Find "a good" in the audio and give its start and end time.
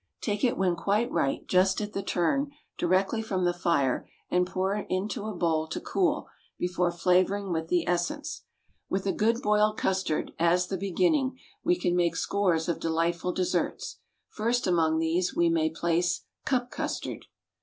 9.05-9.43